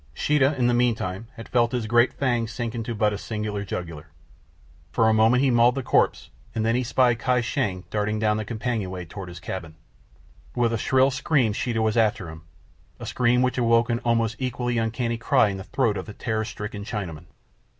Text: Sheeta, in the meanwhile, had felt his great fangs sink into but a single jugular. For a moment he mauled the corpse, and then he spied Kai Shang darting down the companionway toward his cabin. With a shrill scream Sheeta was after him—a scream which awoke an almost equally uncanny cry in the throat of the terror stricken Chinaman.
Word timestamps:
Sheeta, 0.15 0.57
in 0.57 0.65
the 0.65 0.73
meanwhile, 0.73 1.25
had 1.35 1.47
felt 1.47 1.73
his 1.73 1.85
great 1.85 2.11
fangs 2.13 2.51
sink 2.51 2.73
into 2.73 2.95
but 2.95 3.13
a 3.13 3.19
single 3.19 3.63
jugular. 3.63 4.07
For 4.91 5.07
a 5.07 5.13
moment 5.13 5.43
he 5.43 5.51
mauled 5.51 5.75
the 5.75 5.83
corpse, 5.83 6.31
and 6.55 6.65
then 6.65 6.73
he 6.73 6.81
spied 6.81 7.19
Kai 7.19 7.39
Shang 7.41 7.83
darting 7.91 8.17
down 8.17 8.37
the 8.37 8.43
companionway 8.43 9.05
toward 9.05 9.29
his 9.29 9.39
cabin. 9.39 9.75
With 10.55 10.73
a 10.73 10.77
shrill 10.79 11.11
scream 11.11 11.53
Sheeta 11.53 11.83
was 11.83 11.97
after 11.97 12.29
him—a 12.29 13.05
scream 13.05 13.43
which 13.43 13.59
awoke 13.59 13.91
an 13.91 13.99
almost 13.99 14.37
equally 14.39 14.79
uncanny 14.79 15.19
cry 15.19 15.49
in 15.49 15.57
the 15.57 15.63
throat 15.65 15.97
of 15.97 16.07
the 16.07 16.13
terror 16.13 16.45
stricken 16.45 16.83
Chinaman. 16.83 17.27